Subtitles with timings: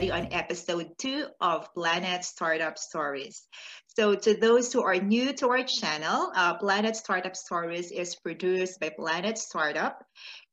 [0.00, 3.46] already on episode two of Planet Startup Stories.
[3.98, 8.80] So, to those who are new to our channel, uh, Planet Startup Stories is produced
[8.80, 10.02] by Planet Startup,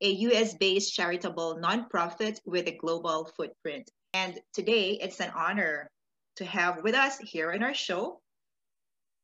[0.02, 3.90] a US based charitable nonprofit with a global footprint.
[4.13, 5.90] And today, it's an honor
[6.38, 8.20] to have with us here on our show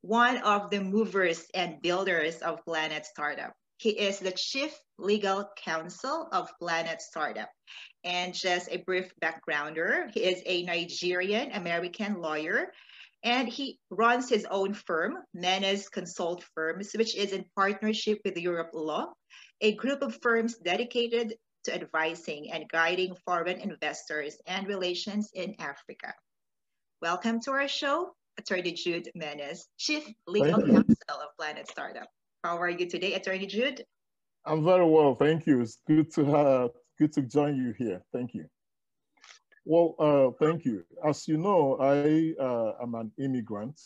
[0.00, 3.52] one of the movers and builders of Planet Startup.
[3.84, 7.50] He is the Chief Legal Counsel of Planet Startup.
[8.02, 12.72] And just a brief backgrounder, he is a Nigerian American lawyer
[13.24, 18.70] and he runs his own firm, Menace Consult Firms, which is in partnership with Europe
[18.72, 19.12] Law,
[19.60, 26.14] a group of firms dedicated to advising and guiding foreign investors and relations in Africa.
[27.02, 32.08] Welcome to our show, Attorney Jude Menace, Chief Legal Counsel of Planet Startup.
[32.44, 33.82] How are you today, Attorney Jude?
[34.44, 35.62] I'm very well, thank you.
[35.62, 38.02] It's good to have, good to join you here.
[38.12, 38.44] Thank you.
[39.64, 40.84] Well, uh, thank you.
[41.02, 43.80] As you know, I uh, am an immigrant.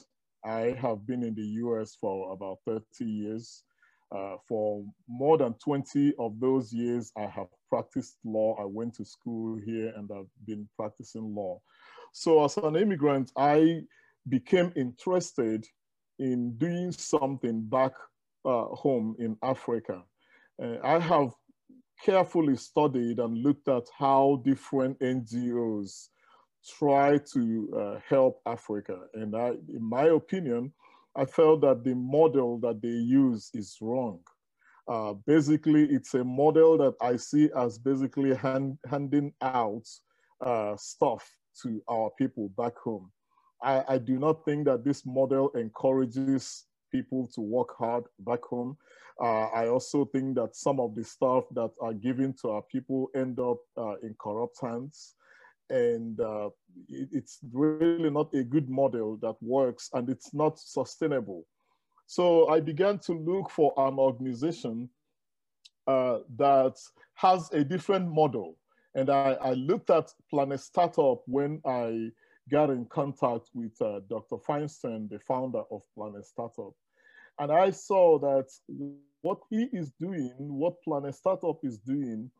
[0.44, 3.62] I have been in the US for about 30 years.
[4.10, 8.56] Uh, for more than 20 of those years, I have practiced law.
[8.60, 11.60] I went to school here and I've been practicing law.
[12.12, 13.82] So as an immigrant, I
[14.28, 15.64] became interested
[16.18, 17.92] in doing something back
[18.44, 20.02] uh, home in Africa.
[20.62, 21.32] Uh, I have
[22.04, 26.08] carefully studied and looked at how different NGOs
[26.78, 29.00] try to uh, help Africa.
[29.14, 30.72] And I, in my opinion,
[31.16, 34.20] I felt that the model that they use is wrong.
[34.86, 39.86] Uh, basically, it's a model that I see as basically hand, handing out
[40.40, 41.28] uh, stuff
[41.62, 43.10] to our people back home.
[43.62, 48.76] I, I do not think that this model encourages people to work hard back home.
[49.20, 53.10] Uh, I also think that some of the stuff that are given to our people
[53.16, 55.14] end up uh, in corrupt hands.
[55.70, 56.50] And uh,
[56.88, 61.44] it, it's really not a good model that works and it's not sustainable.
[62.06, 64.88] So I began to look for an organization
[65.86, 66.76] uh, that
[67.14, 68.56] has a different model.
[68.94, 72.10] And I, I looked at Planet Startup when I
[72.50, 74.36] got in contact with uh, Dr.
[74.36, 76.72] Feinstein, the founder of Planet Startup.
[77.38, 78.48] And I saw that
[79.22, 82.30] what he is doing, what Planet Startup is doing,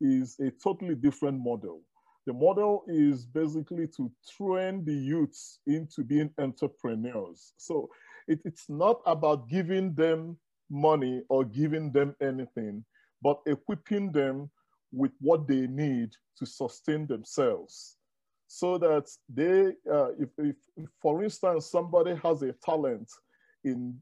[0.00, 1.82] is a totally different model.
[2.26, 7.52] The model is basically to train the youths into being entrepreneurs.
[7.56, 7.88] So
[8.26, 10.38] it, it's not about giving them
[10.70, 12.84] money or giving them anything,
[13.22, 14.50] but equipping them
[14.92, 17.97] with what they need to sustain themselves
[18.48, 20.56] so that they, uh, if, if,
[21.00, 23.08] for instance, somebody has a talent
[23.62, 23.96] in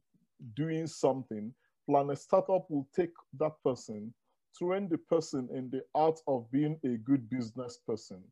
[0.54, 1.52] doing something,
[1.88, 4.14] Planet Startup will take that person,
[4.56, 8.22] train the person in the art of being a good business person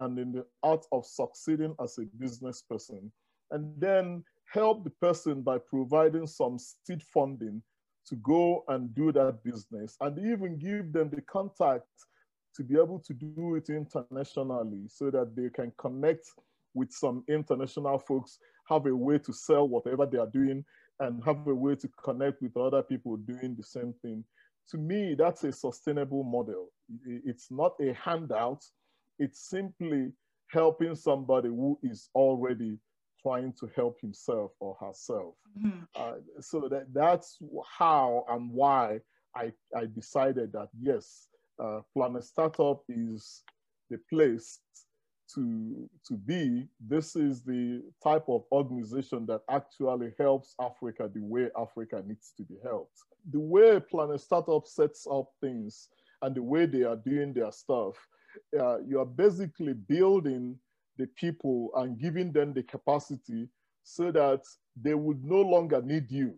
[0.00, 3.10] and in the art of succeeding as a business person,
[3.50, 4.22] and then
[4.52, 7.62] help the person by providing some seed funding
[8.06, 11.86] to go and do that business and even give them the contact
[12.56, 16.26] to be able to do it internationally so that they can connect
[16.74, 20.64] with some international folks, have a way to sell whatever they are doing,
[21.00, 24.24] and have a way to connect with other people doing the same thing.
[24.70, 26.68] To me, that's a sustainable model.
[27.04, 28.64] It's not a handout,
[29.18, 30.12] it's simply
[30.48, 32.78] helping somebody who is already
[33.22, 35.34] trying to help himself or herself.
[35.58, 35.80] Mm-hmm.
[35.94, 37.38] Uh, so that, that's
[37.78, 39.00] how and why
[39.34, 43.42] I, I decided that yes, uh, Planet Startup is
[43.90, 44.60] the place
[45.34, 46.66] to, to be.
[46.80, 52.42] This is the type of organization that actually helps Africa the way Africa needs to
[52.44, 52.98] be helped.
[53.30, 55.88] The way Planet Startup sets up things
[56.22, 57.94] and the way they are doing their stuff,
[58.58, 60.58] uh, you are basically building
[60.98, 63.48] the people and giving them the capacity
[63.82, 64.42] so that
[64.80, 66.34] they would no longer need you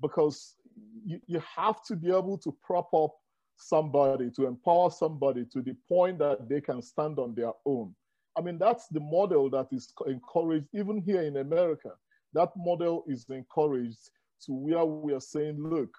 [0.00, 0.56] because
[1.04, 3.14] you, you have to be able to prop up
[3.56, 7.94] somebody, to empower somebody to the point that they can stand on their own.
[8.36, 11.90] I mean, that's the model that is encouraged even here in America.
[12.32, 14.10] That model is encouraged
[14.46, 15.96] to where we are saying, look,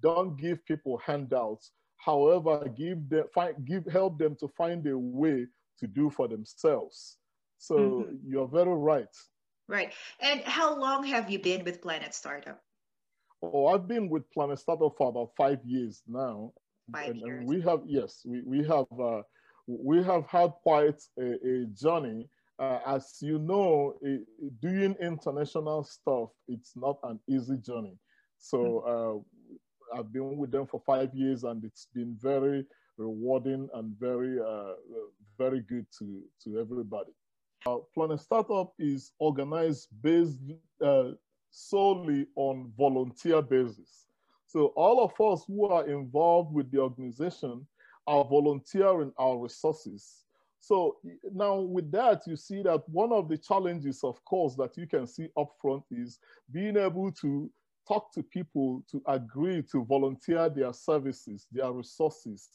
[0.00, 1.72] don't give people handouts.
[1.96, 5.46] However, give them, find, give, help them to find a way
[5.80, 7.18] to do for themselves.
[7.58, 8.14] So mm-hmm.
[8.26, 9.14] you're very right.
[9.68, 9.92] Right.
[10.20, 12.60] And how long have you been with Planet Startup?
[13.42, 16.52] Oh, I've been with Planet Startup for about five years now.
[16.92, 17.44] Five and, years.
[17.46, 19.22] We have, yes, we, we have uh,
[19.66, 22.28] we have had quite a, a journey.
[22.58, 24.26] Uh, as you know, it,
[24.60, 27.96] doing international stuff, it's not an easy journey.
[28.38, 29.24] So
[29.94, 32.66] uh, I've been with them for five years and it's been very
[32.98, 34.74] rewarding and very, uh,
[35.38, 37.12] very good to, to everybody.
[37.66, 40.38] Uh, Planet Startup is organized based
[40.84, 41.12] uh,
[41.50, 44.06] solely on volunteer basis.
[44.50, 47.64] So all of us who are involved with the organization
[48.08, 50.24] are volunteering our resources.
[50.58, 50.96] So
[51.32, 55.06] now with that, you see that one of the challenges, of course, that you can
[55.06, 56.18] see upfront is
[56.50, 57.48] being able to
[57.86, 62.48] talk to people to agree to volunteer their services, their resources,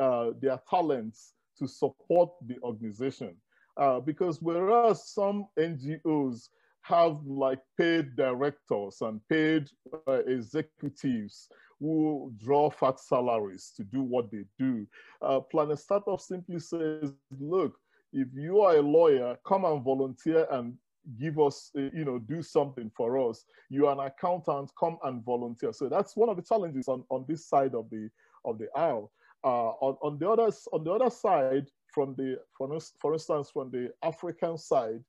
[0.00, 3.36] uh, their talents to support the organization.
[3.76, 6.48] Uh, because whereas some NGOs
[6.82, 9.68] have like paid directors and paid
[10.08, 11.48] uh, executives
[11.80, 14.86] who draw fat salaries to do what they do.
[15.20, 17.76] Uh, Planet Startup simply says, look,
[18.12, 20.74] if you are a lawyer, come and volunteer and
[21.18, 23.44] give us, uh, you know, do something for us.
[23.70, 25.72] You are an accountant, come and volunteer.
[25.72, 28.08] So that's one of the challenges on, on this side of the
[28.44, 29.10] of the aisle.
[29.44, 33.70] Uh, on, on the other on the other side, from the for, for instance, from
[33.70, 35.02] the African side,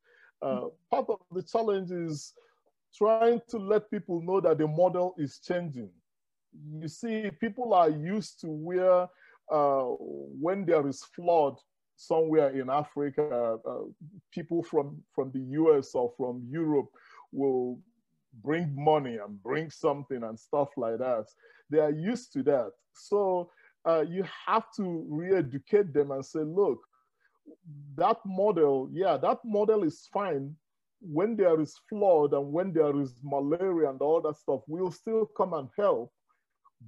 [0.43, 2.33] uh, part of the challenge is
[2.95, 5.89] trying to let people know that the model is changing.
[6.79, 9.07] You see, people are used to where
[9.51, 9.83] uh,
[10.39, 11.55] when there is flood
[11.95, 13.73] somewhere in Africa, uh,
[14.31, 16.89] people from, from the US or from Europe
[17.31, 17.79] will
[18.43, 21.25] bring money and bring something and stuff like that.
[21.69, 22.71] They are used to that.
[22.93, 23.49] So
[23.85, 26.79] uh, you have to re-educate them and say, look,
[27.95, 30.55] that model, yeah, that model is fine
[31.03, 35.25] when there is flood and when there is malaria and all that stuff, we'll still
[35.37, 36.11] come and help.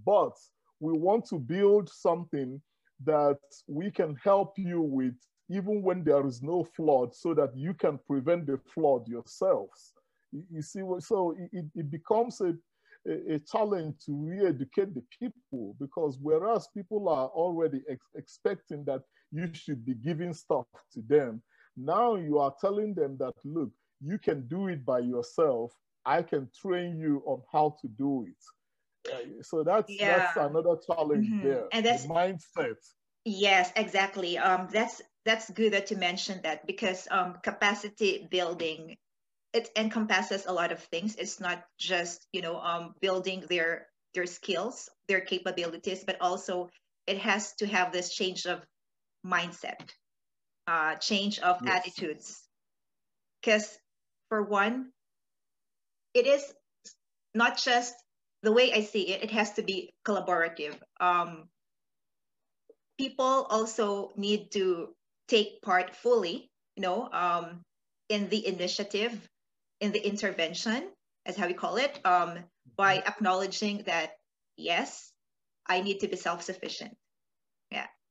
[0.05, 0.33] But
[0.79, 2.61] we want to build something
[3.03, 5.15] that we can help you with
[5.49, 9.93] even when there is no flood so that you can prevent the flood yourselves.
[10.31, 12.53] You, see, so it, it becomes a,
[13.07, 19.01] a, a challenge to re-educate the people because whereas people are already ex expecting that
[19.31, 21.41] you should be giving stuff to them,
[21.77, 25.71] now you are telling them that, look, you can do it by yourself.
[26.05, 29.11] I can train you on how to do it.
[29.11, 30.17] Uh, so that's yeah.
[30.17, 31.47] that's another challenge mm-hmm.
[31.47, 31.65] there.
[31.71, 32.77] And that's the mindset.
[33.23, 34.37] Yes, exactly.
[34.37, 38.97] Um, that's that's good that you mentioned that because um, capacity building
[39.53, 41.15] it encompasses a lot of things.
[41.15, 46.69] It's not just you know um, building their their skills, their capabilities, but also
[47.07, 48.65] it has to have this change of
[49.25, 49.89] mindset,
[50.67, 51.75] uh, change of yes.
[51.75, 52.41] attitudes.
[53.41, 53.77] Because
[54.29, 54.91] for one,
[56.13, 56.53] it is
[57.33, 57.93] not just
[58.43, 60.75] the way I see it, it has to be collaborative.
[60.99, 61.49] Um,
[62.97, 64.95] people also need to
[65.27, 67.61] take part fully, you know, um,
[68.09, 69.11] in the initiative,
[69.81, 70.87] in the intervention,
[71.25, 72.39] as how we call it, um,
[72.77, 73.07] by mm-hmm.
[73.07, 74.11] acknowledging that,
[74.57, 75.11] yes,
[75.67, 76.95] I need to be self-sufficient.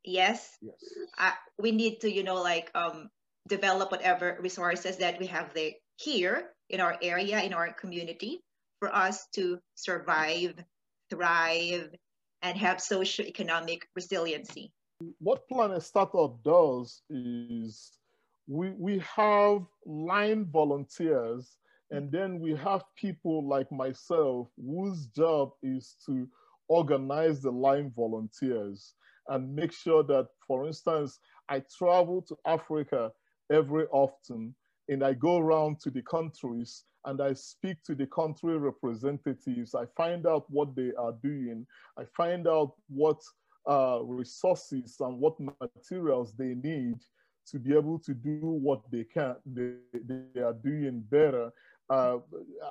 [0.04, 0.56] Yes.
[0.60, 1.34] Yes.
[1.58, 3.08] We need to, you know, like um,
[3.48, 8.40] develop whatever resources that we have there here in our area, in our community,
[8.80, 10.54] for us to survive,
[11.10, 11.90] thrive,
[12.42, 14.72] and have socioeconomic resiliency.
[15.18, 17.92] What Planet Startup does is
[18.46, 21.56] we, we have line volunteers,
[21.90, 26.28] and then we have people like myself whose job is to
[26.68, 28.94] organize the line volunteers
[29.28, 33.12] and make sure that, for instance, I travel to Africa
[33.50, 34.54] every often
[34.88, 39.74] and I go around to the countries and I speak to the country representatives.
[39.74, 41.66] I find out what they are doing.
[41.98, 43.20] I find out what
[43.68, 46.96] uh, resources and what materials they need
[47.46, 51.50] to be able to do what they can, they, they are doing better.
[51.90, 52.16] Uh,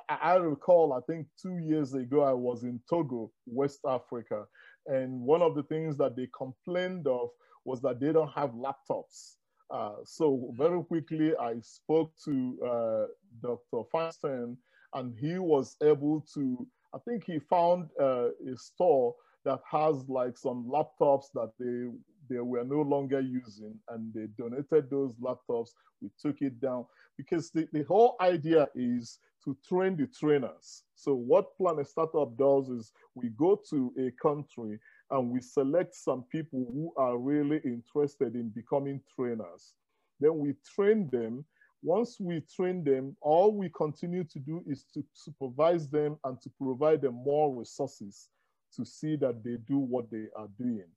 [0.09, 4.45] I, recall, I think two years ago, I was in Togo, West Africa,
[4.87, 7.29] and one of the things that they complained of
[7.65, 9.35] was that they don't have laptops.
[9.71, 13.05] Uh, so very quickly, I spoke to uh,
[13.41, 13.83] Dr.
[13.93, 14.57] Feinstein,
[14.93, 20.37] and he was able to, I think he found uh, a store that has like
[20.37, 21.89] some laptops that they
[22.29, 25.69] they were no longer using and they donated those laptops.
[26.01, 26.85] We took it down
[27.17, 30.83] because the, the whole idea is to train the trainers.
[30.95, 34.79] So what Planet Startup does is we go to a country
[35.11, 39.73] and we select some people who are really interested in becoming trainers.
[40.19, 41.45] Then we train them.
[41.81, 46.49] Once we train them, all we continue to do is to supervise them and to
[46.57, 48.29] provide them more resources
[48.75, 50.87] to see that they do what they are doing.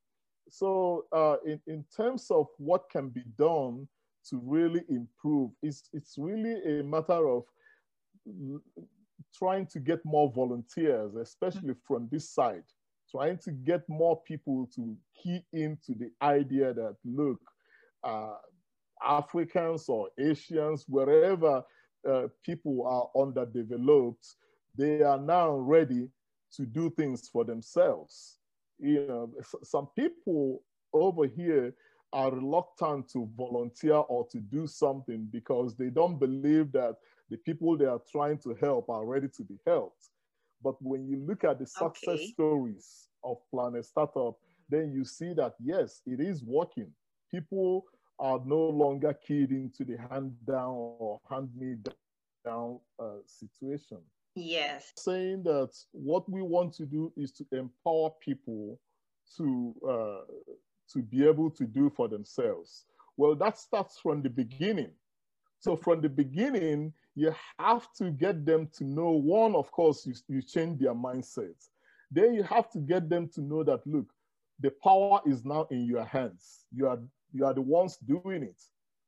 [0.48, 3.88] So uh, in, in terms of what can be done
[4.30, 7.44] to really improve, it's, it's really a matter of
[9.34, 12.64] trying to get more volunteers, especially from this side
[13.10, 17.40] trying to get more people to key into the idea that, look,
[18.04, 18.34] uh,
[19.04, 21.62] Africans or Asians, wherever
[22.08, 24.26] uh, people are underdeveloped,
[24.76, 26.08] they are now ready
[26.54, 28.38] to do things for themselves.
[28.78, 31.74] You know, some people over here
[32.12, 36.96] are reluctant to volunteer or to do something because they don't believe that
[37.30, 40.10] the people they are trying to help are ready to be helped.
[40.62, 42.26] But when you look at the success okay.
[42.32, 44.34] stories of Planet Startup,
[44.68, 46.90] then you see that yes, it is working.
[47.30, 47.84] People
[48.18, 51.76] are no longer keyed into the hand down or hand me
[52.44, 53.98] down uh, situation.
[54.34, 54.92] Yes.
[54.96, 58.78] Saying that what we want to do is to empower people
[59.36, 60.32] to uh,
[60.92, 62.84] to be able to do for themselves.
[63.16, 64.90] Well, that starts from the beginning.
[65.60, 70.14] So from the beginning, you have to get them to know one, of course, you,
[70.28, 71.54] you change their mindset.
[72.10, 74.06] Then you have to get them to know that look,
[74.60, 76.64] the power is now in your hands.
[76.72, 76.98] You are
[77.32, 78.60] you are the ones doing it.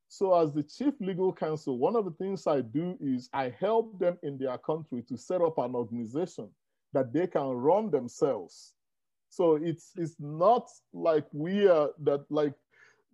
[0.09, 3.99] So as the chief legal counsel, one of the things I do is I help
[3.99, 6.49] them in their country to set up an organization
[6.93, 8.73] that they can run themselves.
[9.31, 12.55] So it's it's not like we are that like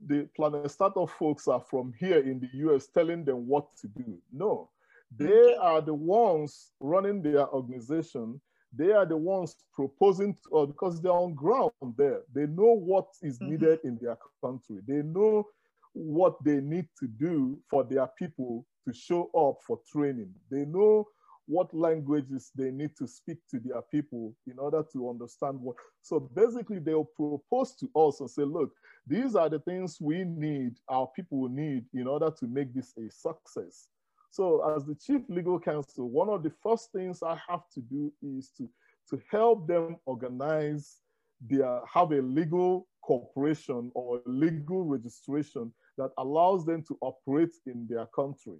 [0.07, 4.19] the Planet Startup folks are from here in the US telling them what to do.
[4.33, 4.71] No,
[5.17, 8.41] they are the ones running their organization.
[8.77, 12.23] They are the ones proposing, to, because they're on ground there.
[12.35, 13.53] They know what is mm-hmm.
[13.53, 14.81] needed in their country.
[14.87, 15.47] They know
[15.93, 20.35] what they need to do for their people to show up for training.
[20.51, 21.07] They know
[21.47, 25.77] what languages they need to speak to their people in order to understand what.
[26.03, 28.73] So basically, they'll propose to us and say, look,
[29.07, 33.11] these are the things we need, our people need in order to make this a
[33.11, 33.89] success.
[34.31, 38.13] So as the chief legal counsel, one of the first things I have to do
[38.23, 38.69] is to,
[39.11, 40.97] to help them organize
[41.41, 48.07] their, have a legal corporation or legal registration that allows them to operate in their
[48.07, 48.57] country.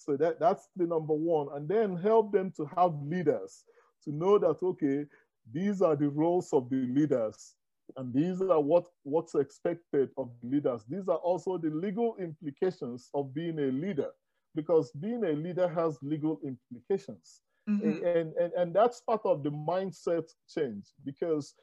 [0.00, 1.48] So that, that's the number one.
[1.54, 3.64] And then help them to have leaders
[4.04, 5.04] to know that, okay,
[5.52, 7.54] these are the roles of the leaders
[7.96, 10.84] and these are what, what's expected of the leaders.
[10.88, 14.10] These are also the legal implications of being a leader
[14.54, 17.42] because being a leader has legal implications.
[17.68, 18.06] Mm-hmm.
[18.06, 21.54] And, and, and that's part of the mindset change because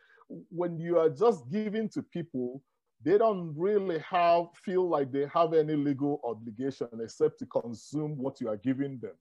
[0.49, 2.61] when you are just giving to people,
[3.07, 8.41] they don't really have feel like they have any legal obligation except to consume what
[8.41, 9.13] you are giving them.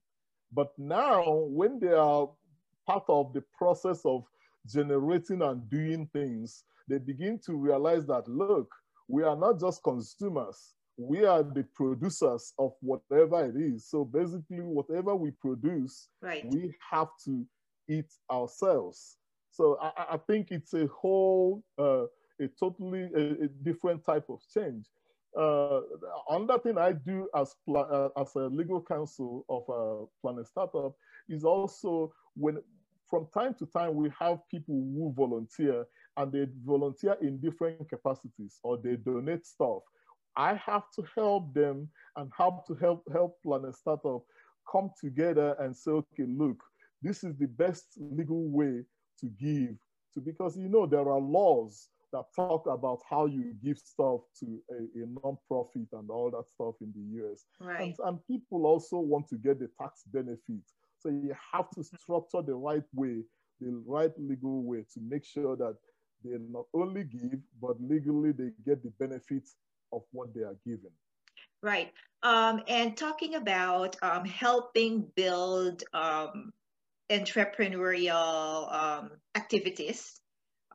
[0.53, 2.29] But now, when they are
[2.85, 4.25] part of the process of
[4.67, 8.69] generating and doing things, they begin to realize that look,
[9.07, 13.89] we are not just consumers, we are the producers of whatever it is.
[13.89, 16.45] So basically, whatever we produce, right.
[16.51, 17.47] we have to
[17.89, 19.19] eat ourselves.
[19.53, 22.07] So I, I think it's a whole, uh,
[22.41, 24.87] a totally a, a, different type of change.
[25.39, 25.81] Uh,
[26.31, 30.95] another thing I do as uh, as a legal counsel of a Planet Startup
[31.29, 32.59] is also when
[33.09, 35.85] from time to time we have people who volunteer
[36.17, 39.83] and they volunteer in different capacities or they donate stuff
[40.37, 44.23] I have to help them and help to help help Planet Startup
[44.71, 46.63] come together and say, okay, look,
[47.03, 48.85] this is the best legal way
[49.21, 49.77] to give
[50.13, 54.59] to because you know there are laws that talk about how you give stuff to
[54.71, 57.45] a, a non-profit and all that stuff in the US.
[57.61, 57.95] Right.
[57.99, 60.65] And, and people also want to get the tax benefit.
[60.99, 63.23] So you have to structure the right way,
[63.61, 65.77] the right legal way to make sure that
[66.25, 69.57] they not only give, but legally they get the benefits
[69.93, 70.91] of what they are given.
[71.63, 71.93] Right.
[72.23, 76.53] Um, and talking about um, helping build um,
[77.11, 80.21] entrepreneurial um, activities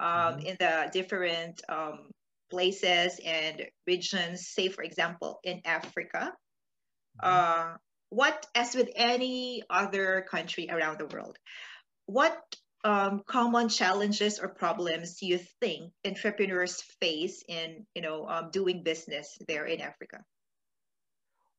[0.02, 0.48] um, mm-hmm.
[0.48, 2.10] in the different um,
[2.50, 6.34] places and regions, say, for example, in Africa.
[7.24, 7.74] Mm-hmm.
[7.74, 7.78] Uh,
[8.10, 11.38] what, as with any other country around the world,
[12.08, 12.38] what
[12.84, 18.84] um, common challenges or problems do you think entrepreneurs face in you know um, doing
[18.84, 20.24] business there in Africa?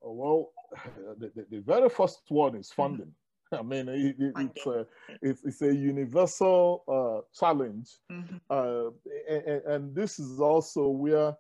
[0.00, 0.50] Well,
[1.18, 2.82] the, the, the, very first one is mm-hmm.
[2.82, 3.14] funding.
[3.58, 4.86] I mean, it, it, it's, a,
[5.20, 7.90] it's, it's a universal uh, challenge.
[8.10, 8.36] Mm-hmm.
[8.48, 8.90] Uh,
[9.28, 11.36] and, and, this is also where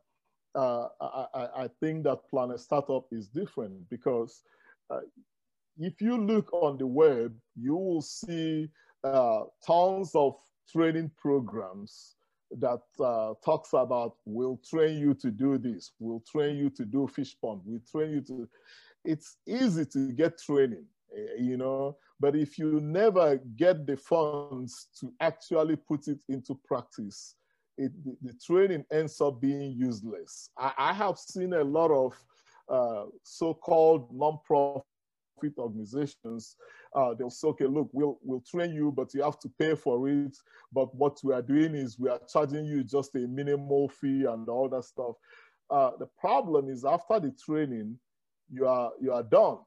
[0.54, 4.42] uh, I, I, think that Planet Startup is different because
[4.90, 5.00] uh,
[5.78, 8.68] if you look on the web, you will see
[9.04, 10.34] uh, tons of
[10.70, 12.16] training programs
[12.60, 17.08] that uh, talks about we'll train you to do this, we'll train you to do
[17.08, 18.48] fish pond, we'll train you to.
[19.04, 20.84] It's easy to get training,
[21.38, 27.34] you know, But if you never get the funds to actually put it into practice,
[27.78, 30.50] it, the, the, training ends up being useless.
[30.58, 32.14] I, I have seen a lot of
[32.68, 34.84] uh, so-called non-profit
[35.58, 36.56] organizations.
[36.94, 40.08] Uh, they'll say, okay, look, we'll, we'll train you, but you have to pay for
[40.08, 40.36] it.
[40.72, 44.48] But what we are doing is we are charging you just a minimal fee and
[44.48, 45.16] all that stuff.
[45.70, 47.98] Uh, the problem is after the training,
[48.50, 49.58] you are, you are done.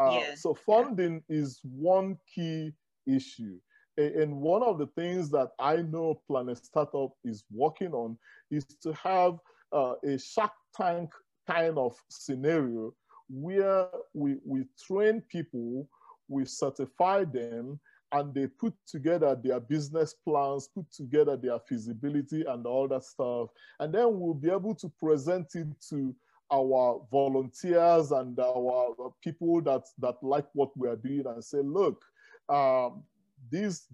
[0.00, 0.34] Uh, yeah.
[0.34, 1.36] So funding yeah.
[1.36, 2.72] is one key
[3.06, 3.58] issue.
[3.98, 8.16] And one of the things that I know Planet Startup is working on
[8.50, 9.38] is to have
[9.72, 11.10] uh, a Shark Tank
[11.46, 12.94] kind of scenario
[13.28, 15.88] where we, we train people,
[16.28, 17.78] we certify them,
[18.12, 23.48] and they put together their business plans, put together their feasibility and all that stuff.
[23.80, 26.14] And then we'll be able to present it to
[26.52, 32.04] our volunteers and our people that, that like what we are doing and say, look,
[32.48, 33.02] um,
[33.50, 33.86] this,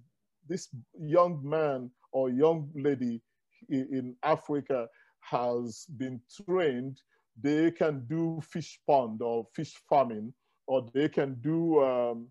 [0.48, 3.22] this young man or young lady
[3.68, 4.88] in, in Africa
[5.20, 7.00] has been trained
[7.40, 10.32] they can do fish pond or fish farming,
[10.66, 12.28] or they can do um,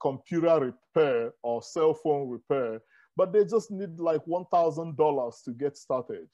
[0.00, 2.82] computer repair or cell phone repair,
[3.16, 6.28] but they just need like $1,000 to get started.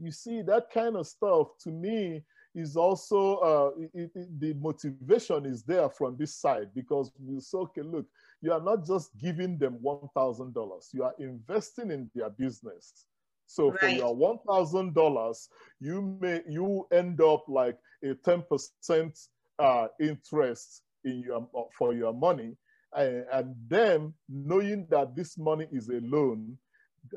[0.00, 2.22] You see, that kind of stuff to me
[2.54, 7.58] is also, uh, it, it, the motivation is there from this side because we say,
[7.58, 8.06] okay, look,
[8.40, 10.54] you are not just giving them $1,000,
[10.94, 13.04] you are investing in their business.
[13.46, 13.80] So right.
[13.80, 15.48] for your one thousand dollars,
[15.80, 19.18] you may you end up like a ten percent
[19.58, 22.56] uh, interest in your for your money,
[22.92, 26.58] and, and then knowing that this money is a loan,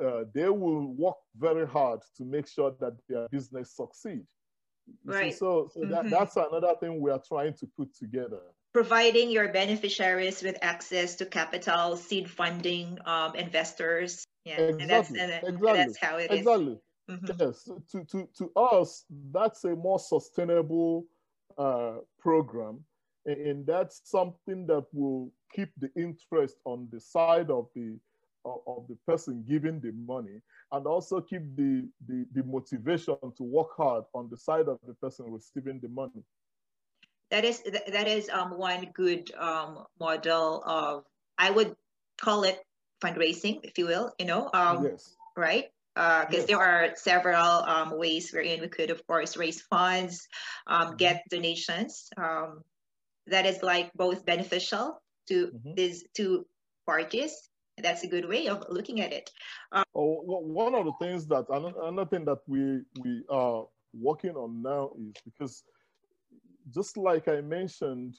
[0.04, 4.26] uh, they will work very hard to make sure that their business succeed.
[5.06, 5.34] right.
[5.34, 6.10] So so that, mm-hmm.
[6.10, 8.42] that's another thing we are trying to put together
[8.74, 14.24] providing your beneficiaries with access to capital, seed funding, um, investors.
[14.46, 14.82] Yeah, exactly.
[14.82, 15.74] and that's, and exactly.
[15.74, 16.78] that's how it exactly.
[17.10, 17.26] Mm-hmm.
[17.40, 21.06] Yes, to, to, to us, that's a more sustainable
[21.58, 22.84] uh, program.
[23.26, 27.98] And that's something that will keep the interest on the side of the
[28.46, 33.76] of the person giving the money and also keep the, the, the motivation to work
[33.76, 36.24] hard on the side of the person receiving the money
[37.30, 41.04] that is that is um, one good um, model of
[41.38, 41.76] I would
[42.20, 42.60] call it
[43.02, 44.12] fundraising, if you will.
[44.20, 45.16] You know, um, yes.
[45.38, 45.66] right?
[45.96, 46.46] Because uh, yes.
[46.46, 50.28] there are several um, ways wherein we could, of course, raise funds,
[50.68, 50.96] um, mm-hmm.
[50.96, 52.10] get donations.
[52.18, 52.62] Um,
[53.28, 55.74] that is like both beneficial to mm-hmm.
[55.76, 56.46] these two
[56.86, 57.49] parties.
[57.82, 59.32] That's a good way of looking at it.
[59.72, 64.62] Um, oh, one of the things that another thing that we we are working on
[64.62, 65.64] now is because
[66.74, 68.16] just like I mentioned,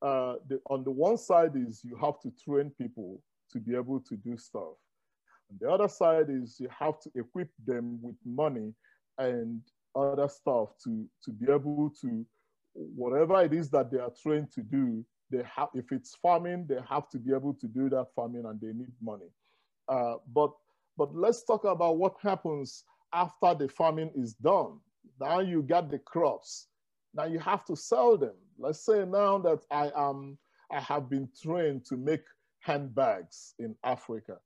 [0.00, 3.22] uh, the, on the one side is you have to train people
[3.52, 4.74] to be able to do stuff.
[5.50, 8.74] And the other side is you have to equip them with money
[9.18, 9.60] and
[9.94, 12.26] other stuff to, to be able to,
[12.74, 16.78] whatever it is that they are trained to do, they have, if it's farming, they
[16.88, 19.30] have to be able to do that farming and they need money.
[19.88, 20.52] Uh, but,
[20.96, 24.78] but let's talk about what happens after the farming is done.
[25.20, 26.68] Now you got the crops
[27.14, 28.34] now you have to sell them.
[28.58, 30.38] Let's say now that I am,
[30.70, 32.22] I have been trained to make
[32.60, 34.38] handbags in Africa.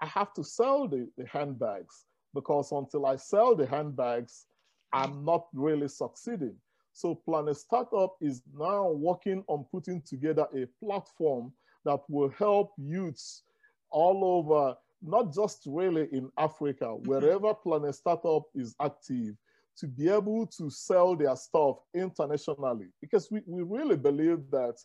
[0.00, 4.46] I have to sell the, the handbags because until I sell the handbags,
[4.92, 6.56] I'm not really succeeding.
[6.94, 11.52] So Planet Startup is now working on putting together a platform
[11.84, 13.42] that will help youths
[13.90, 17.08] all over, not just really in Africa, mm-hmm.
[17.10, 19.34] wherever Planet Startup is active,
[19.76, 24.76] to be able to sell their stuff internationally because we, we really believe that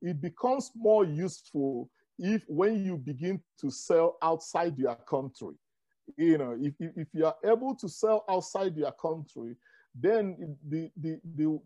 [0.00, 5.56] it becomes more useful if when you begin to sell outside your country
[6.16, 9.56] you know if, if you are able to sell outside your country
[9.94, 11.60] then the, the, the,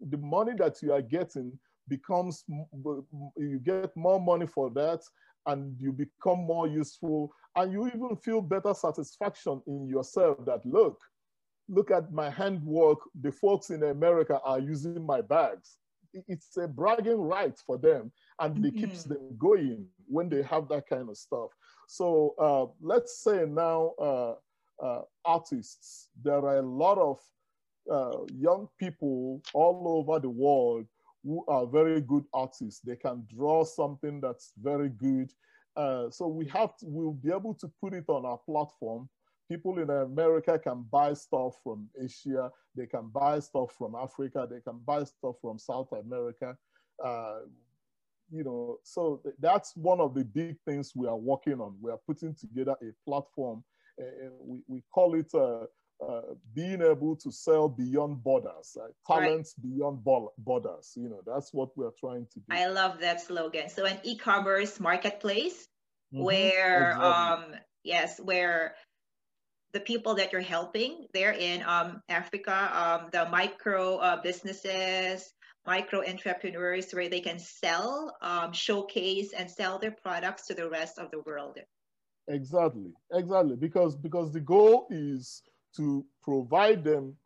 [0.00, 2.44] the money that you are getting becomes
[3.36, 5.00] you get more money for that
[5.46, 10.98] and you become more useful and you even feel better satisfaction in yourself that look
[11.68, 12.98] look at my handwork.
[13.20, 15.76] The folks in America are using my bags.
[16.26, 18.10] It's a bragging right for them
[18.40, 18.68] and mm -hmm.
[18.68, 19.14] it keeps mm-hmm.
[19.14, 21.50] them going when they have that kind of stuff.
[21.86, 24.34] So uh, let's say now uh,
[24.86, 27.20] uh, artists, there are a lot of
[27.90, 30.86] uh, young people all over the world
[31.24, 32.80] who are very good artists.
[32.80, 35.32] They can draw something that's very good.
[35.76, 39.08] Uh, so we have to, we'll be able to put it on our platform
[39.48, 44.60] people in America can buy stuff from Asia, they can buy stuff from Africa, they
[44.60, 46.56] can buy stuff from South America.
[47.04, 47.40] Uh,
[48.30, 51.76] you know, so that's one of the big things we are working on.
[51.80, 53.64] We are putting together a platform,
[53.96, 55.32] and we, we call it
[56.06, 56.20] uh,
[56.54, 59.74] being able to sell beyond borders, uh, talents right.
[59.74, 60.04] beyond
[60.38, 60.92] borders.
[60.96, 62.44] You know, that's what we're trying to do.
[62.50, 63.68] I love that slogan.
[63.68, 65.66] So an e-commerce marketplace
[66.14, 66.24] mm-hmm.
[66.24, 67.06] where, exactly.
[67.06, 68.74] um, yes, where
[69.72, 75.30] the people that you're helping, they're in um, Africa, um, the micro uh, businesses,
[75.66, 80.98] micro entrepreneurs, where they can sell, um, showcase, and sell their products to the rest
[80.98, 81.58] of the world.
[82.28, 85.42] Exactly, exactly, because because the goal is
[85.78, 87.16] to provide them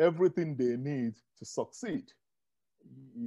[0.00, 2.04] everything they need to succeed.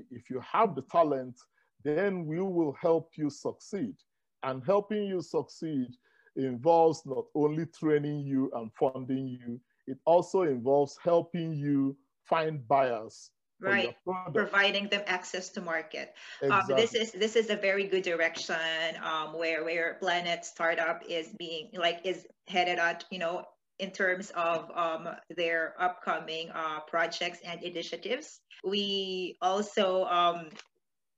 [0.10, 1.40] If you have the talent,
[1.84, 3.96] then we will help you succeed.
[4.44, 5.90] And helping you succeed
[6.36, 13.32] involves not only training you and funding you, it also involves helping you find buyers
[13.60, 13.96] right
[14.34, 16.74] providing them access to market exactly.
[16.74, 18.56] um, this is this is a very good direction
[19.04, 23.46] um, where where planet startup is being like is headed at you know
[23.80, 28.42] in terms of um, their upcoming uh, projects and initiatives.
[28.64, 30.50] We also um,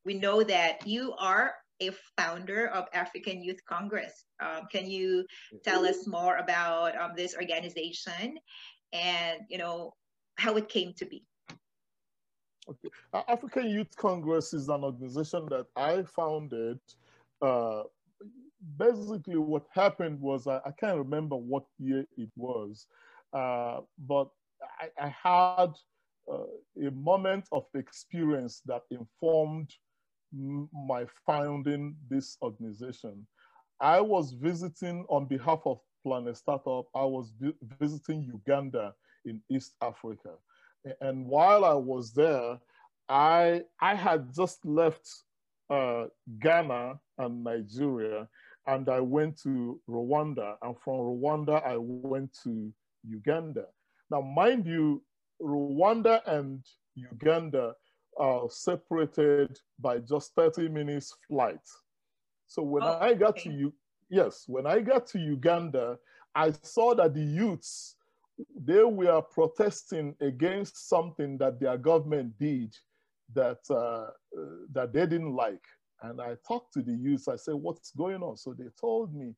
[0.05, 4.25] we know that you are a founder of African Youth Congress.
[4.41, 5.25] Um, can you
[5.63, 8.37] tell us more about um, this organization
[8.93, 9.93] and you know
[10.37, 11.23] how it came to be?
[12.69, 12.89] Okay.
[13.27, 16.79] African Youth Congress is an organization that I founded
[17.41, 17.83] uh,
[18.77, 22.87] basically what happened was I, I, can't remember what year it was,
[23.33, 24.29] uh, but
[24.79, 25.73] I, I had
[26.31, 29.71] uh, a moment of experience that informed
[30.87, 33.27] my founding this organization.
[33.79, 37.33] I was visiting on behalf of Planet Startup, I was
[37.79, 38.93] visiting Uganda
[39.25, 40.31] in East Africa.
[40.99, 42.59] And while I was there,
[43.07, 45.07] I, I had just left
[45.69, 46.05] uh,
[46.39, 48.27] Ghana and Nigeria
[48.67, 52.71] and I went to Rwanda, and from Rwanda, I went to
[53.03, 53.65] Uganda.
[54.09, 55.03] Now, mind you,
[55.41, 56.63] Rwanda and
[56.95, 57.73] Uganda
[58.17, 61.59] are separated by just 30 minutes flight.
[62.47, 63.49] So when oh, I got okay.
[63.49, 63.73] to you,
[64.09, 65.97] yes, when I got to Uganda,
[66.35, 67.95] I saw that the youths,
[68.55, 72.75] they were protesting against something that their government did
[73.33, 74.09] that, uh, uh,
[74.71, 75.63] that they didn't like.
[76.03, 77.27] And I talked to the youth.
[77.29, 78.37] I said, What's going on?
[78.37, 79.33] So they told me.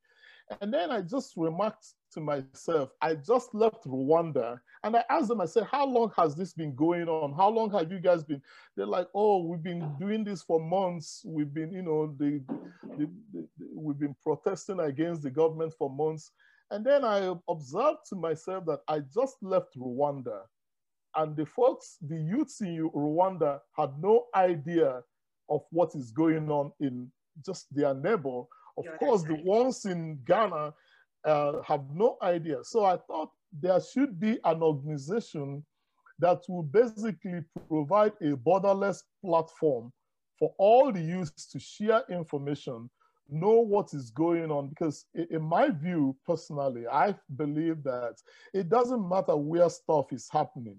[0.62, 4.60] And then I just remarked to myself, I just left Rwanda.
[4.84, 7.34] And I asked them, I said, How long has this been going on?
[7.34, 8.42] How long have you guys been?
[8.76, 9.96] They're like, Oh, we've been ah.
[10.00, 11.24] doing this for months.
[11.26, 12.42] We've been, you know, the,
[12.98, 16.32] the, the, we've been protesting against the government for months.
[16.72, 20.42] And then I observed to myself that I just left Rwanda.
[21.16, 25.04] And the folks, the youths in Rwanda had no idea
[25.50, 27.12] of what is going on in
[27.46, 28.44] just their neighbor.
[28.78, 30.74] Of course, the ones in Ghana
[31.26, 32.64] uh, have no idea.
[32.64, 35.64] So I thought there should be an organization
[36.20, 39.92] that will basically provide a borderless platform
[40.40, 42.90] for all the youths to share information,
[43.30, 44.70] know what is going on.
[44.70, 48.16] Because in my view, personally, I believe that
[48.54, 50.78] it doesn't matter where stuff is happening.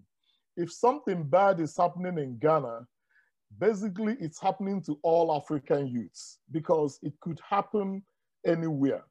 [0.56, 2.86] If something bad is happening in Ghana,
[3.58, 8.02] basically it's happening to all African youths because it could happen
[8.46, 9.04] anywhere.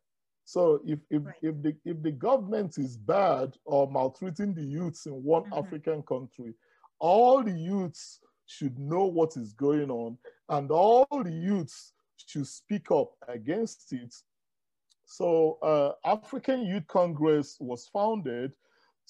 [0.46, 1.36] So if, if, right.
[1.42, 5.66] if, the, if the government is bad or maltreating the youths in one mm-hmm.
[5.66, 6.54] African country,
[7.00, 10.18] all the youths should know what is going on
[10.50, 11.94] and all the youths
[12.28, 14.14] should speak up against it.
[15.06, 18.54] So uh, African Youth Congress was founded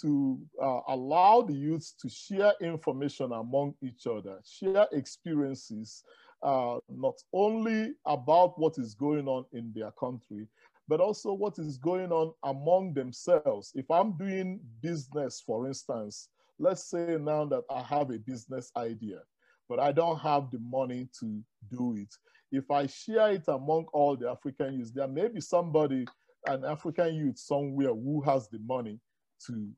[0.02, 6.04] to uh, allow the youths to share information among each other, share experiences,
[6.44, 10.48] uh, not only about what is going on in their country,
[10.88, 13.72] but also what is going on among themselves.
[13.76, 16.30] If I'm doing business, for instance,
[16.60, 19.20] let's say now that I have a business idea,
[19.68, 22.14] but I don't have the money to do it.
[22.52, 26.06] If I share it among all the African youths, there may be somebody,
[26.48, 29.00] an African youth somewhere who has the money
[29.48, 29.70] to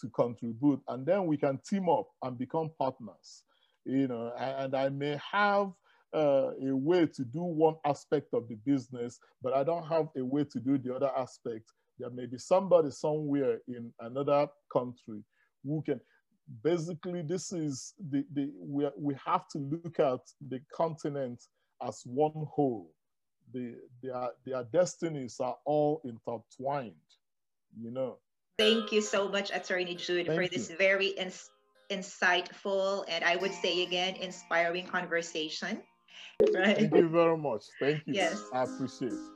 [0.00, 3.44] to contribute, and then we can team up and become partners.
[3.84, 5.70] You know, and, I may have
[6.14, 10.24] uh, a way to do one aspect of the business, but I don't have a
[10.24, 11.64] way to do the other aspect.
[11.98, 15.22] There may be somebody somewhere in another country
[15.64, 16.00] who can.
[16.62, 21.42] Basically, this is the, the we, we have to look at the continent
[21.84, 22.92] as one whole.
[23.52, 26.94] The, their, their destinies are all intertwined,
[27.76, 28.18] you know.
[28.58, 30.76] Thank you so much, Attorney Jude, Thank for this you.
[30.76, 31.50] very ins-
[31.90, 35.82] insightful and I would say again, inspiring conversation.
[36.52, 36.76] Right.
[36.76, 37.64] Thank you very much.
[37.80, 38.12] Thank you.
[38.12, 38.42] Yes.
[38.52, 39.35] I appreciate it.